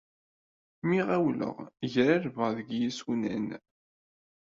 Mi 0.87 0.99
ɣawleɣ, 1.07 1.55
grarbeɣ 1.91 2.49
deg 2.57 2.69
yisunan. 2.79 3.47